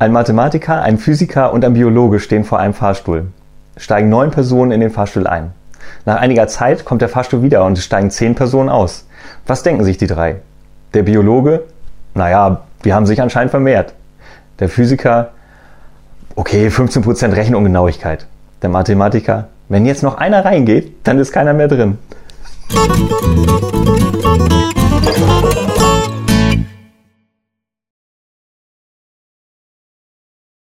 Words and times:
Ein 0.00 0.12
Mathematiker, 0.12 0.80
ein 0.82 0.98
Physiker 0.98 1.52
und 1.52 1.64
ein 1.64 1.74
Biologe 1.74 2.20
stehen 2.20 2.44
vor 2.44 2.60
einem 2.60 2.72
Fahrstuhl. 2.72 3.26
Steigen 3.76 4.08
neun 4.08 4.30
Personen 4.30 4.70
in 4.70 4.80
den 4.80 4.90
Fahrstuhl 4.90 5.26
ein. 5.26 5.52
Nach 6.04 6.16
einiger 6.16 6.46
Zeit 6.46 6.84
kommt 6.84 7.02
der 7.02 7.08
Fahrstuhl 7.08 7.42
wieder 7.42 7.64
und 7.64 7.76
es 7.76 7.84
steigen 7.84 8.10
zehn 8.10 8.34
Personen 8.34 8.68
aus. 8.68 9.06
Was 9.46 9.64
denken 9.64 9.82
sich 9.82 9.98
die 9.98 10.06
drei? 10.06 10.36
Der 10.94 11.02
Biologe? 11.02 11.64
Naja, 12.14 12.62
die 12.84 12.94
haben 12.94 13.06
sich 13.06 13.20
anscheinend 13.20 13.50
vermehrt. 13.50 13.92
Der 14.60 14.68
Physiker? 14.68 15.30
Okay, 16.36 16.68
15% 16.68 17.34
Rechenungenauigkeit. 17.34 18.26
Der 18.62 18.70
Mathematiker? 18.70 19.48
Wenn 19.68 19.84
jetzt 19.84 20.04
noch 20.04 20.16
einer 20.16 20.44
reingeht, 20.44 20.94
dann 21.04 21.18
ist 21.18 21.32
keiner 21.32 21.54
mehr 21.54 21.68
drin. 21.68 21.98
Musik 22.70 23.87